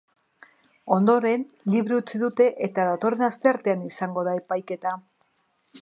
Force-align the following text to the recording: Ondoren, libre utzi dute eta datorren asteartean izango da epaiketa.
Ondoren, 0.95 1.43
libre 1.75 1.95
utzi 2.03 2.21
dute 2.23 2.47
eta 2.69 2.87
datorren 2.89 3.29
asteartean 3.29 3.85
izango 3.91 4.25
da 4.31 4.35
epaiketa. 4.41 4.97